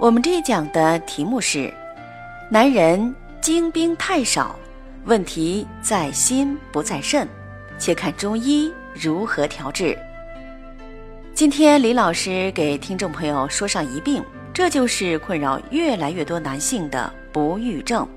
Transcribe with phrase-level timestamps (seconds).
[0.00, 1.70] 我们这一讲的题目是：
[2.48, 4.58] 男人精兵太少，
[5.04, 7.28] 问题在心不在肾，
[7.78, 9.94] 且看中医如何调治。
[11.34, 18.08] 今天李老师给听众朋友说上一病，这就是困扰越来越多男性的不育症。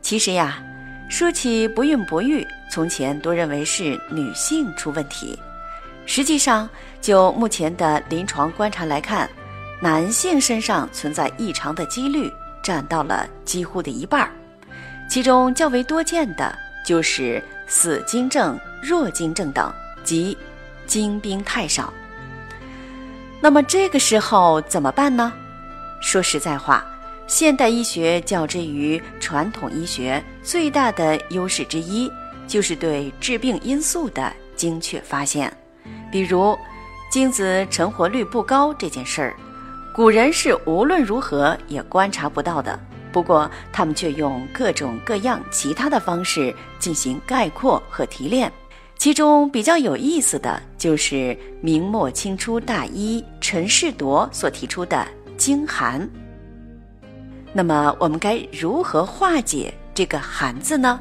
[0.00, 0.62] 其实呀，
[1.10, 5.36] 说起不孕不育，从前多认为是女性出问题，
[6.06, 6.70] 实际上
[7.00, 9.28] 就目前的临床观察来看。
[9.80, 14.30] 男性身上存在异常的几率占到了几乎的一半儿，
[15.10, 20.36] 其中较为多见的就是死精症、弱精症等，即
[20.86, 21.92] 精兵太少。
[23.42, 25.30] 那么这个时候怎么办呢？
[26.00, 26.82] 说实在话，
[27.26, 32.10] 现代医学较之于传统医学最大的优势之一，
[32.46, 35.54] 就是对致病因素的精确发现，
[36.10, 36.58] 比如
[37.10, 39.36] 精子成活率不高这件事儿。
[39.94, 42.76] 古人是无论如何也观察不到的，
[43.12, 48.52] 不过他们却用各种各样其他的方式进行概括和提炼。
[48.96, 56.10] 其中比较有意思的就是明末清初大医陈士铎所提出的经寒。
[57.52, 60.98] 那么我们该如何化解这个寒字呢？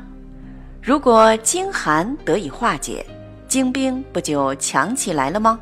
[0.83, 3.03] 如果经寒得以化解，
[3.47, 5.59] 精兵不就强起来了吗？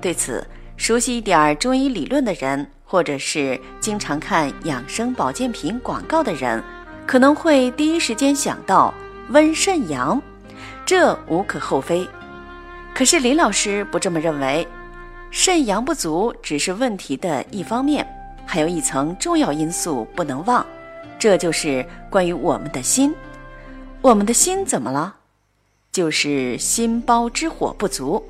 [0.00, 0.44] 对此。
[0.78, 6.62] 熟悉一点中医理论的人，或者是经常看养生保健品广告的人，
[7.04, 8.94] 可能会第一时间想到
[9.30, 10.22] 温肾阳，
[10.86, 12.08] 这无可厚非。
[12.94, 14.66] 可是林老师不这么认为，
[15.30, 18.06] 肾阳不足只是问题的一方面，
[18.46, 20.64] 还有一层重要因素不能忘，
[21.18, 23.12] 这就是关于我们的心。
[24.00, 25.16] 我们的心怎么了？
[25.90, 28.24] 就是心包之火不足。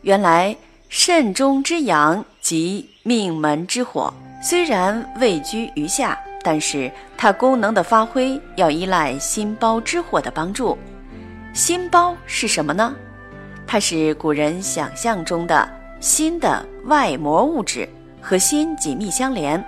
[0.00, 0.56] 原来。
[0.88, 4.12] 肾中之阳即命门之火，
[4.42, 10.78] 虽然位居于下，但是它功能的发挥要依赖心包之火的帮助。
[11.52, 12.94] 心包是什么呢？
[13.66, 15.68] 它是古人想象中的
[16.00, 17.86] 心的外膜物质，
[18.22, 19.62] 和心紧密相连。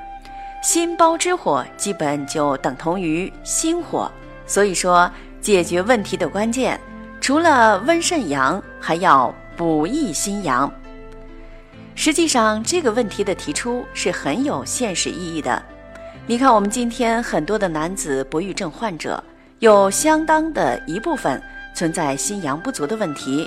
[0.63, 4.11] 心包之火基本就等同于心火，
[4.47, 5.11] 所以说
[5.43, 6.81] 解决问题的关键，
[7.21, 10.73] 除了温肾阳，还要补益心阳。
[12.03, 15.63] 实际上，这个问题的提出是很有现实意义的。
[16.27, 19.23] 你看，我们今天很多的男子不育症患者，
[19.59, 21.39] 有相当的一部分
[21.75, 23.47] 存在心阳不足的问题，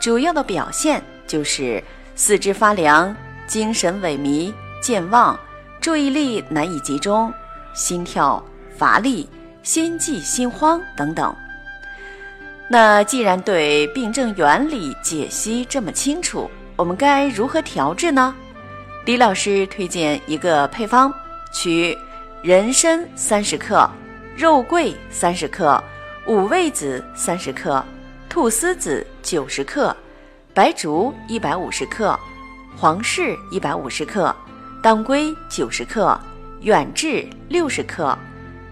[0.00, 1.82] 主要的表现就是
[2.14, 3.12] 四肢发凉、
[3.48, 5.36] 精神萎靡、健忘、
[5.80, 7.34] 注意力难以集中、
[7.74, 8.40] 心跳
[8.76, 9.28] 乏力、
[9.64, 11.34] 心悸心慌等等。
[12.70, 18.32] 那既然对病症原理解析这么清楚，我们该如何调制呢？
[19.04, 21.12] 李老师推荐一个配方：
[21.52, 21.98] 取
[22.40, 23.90] 人参三十克、
[24.36, 25.82] 肉桂三十克、
[26.28, 27.84] 五味子三十克、
[28.30, 29.94] 菟丝子九十克、
[30.54, 32.16] 白术一百五十克、
[32.76, 34.32] 黄芪一百五十克、
[34.80, 36.16] 当归九十克、
[36.60, 38.16] 远志六十克、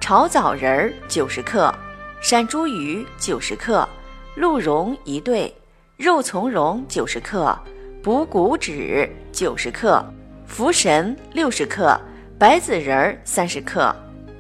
[0.01, 1.75] 炒枣仁儿九十克、
[2.21, 3.89] 山茱萸九十克、
[4.37, 5.53] 鹿茸一对、
[5.97, 7.59] 肉苁蓉九十克。
[8.07, 10.01] 补骨脂九十克，
[10.49, 12.01] 茯神六十克，
[12.39, 13.93] 白子仁儿三十克，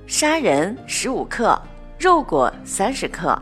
[0.06, 1.60] 砂仁十五克，
[1.99, 3.37] 肉果三十克，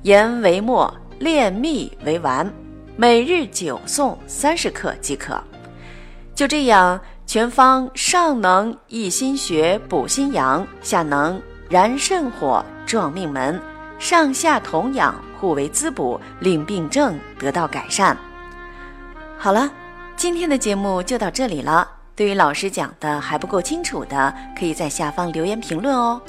[0.00, 2.50] 研为末，炼蜜为丸，
[2.96, 5.38] 每日九送三十克即可。
[6.34, 13.60] 就这样，全方上能益心血、补心阳，下能燃肾火、壮命门，
[13.98, 18.16] 上下同养，互为滋补，令病症得到改善。
[19.42, 19.70] 好了，
[20.16, 21.88] 今天的节目就到这里了。
[22.14, 26.20] 对于老师讲的还不够清楚的，可以在下方留言评论哦。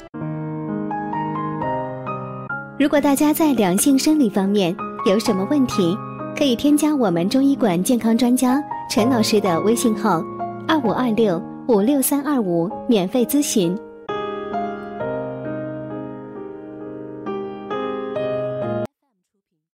[2.78, 4.74] 如果大家在两性生理方面
[5.04, 5.94] 有什么问题，
[6.34, 10.24] 可以添加我们中医馆健康专家陈老师的微信号：
[10.66, 11.38] 二五二六
[11.68, 13.78] 五六三二五，免费咨询。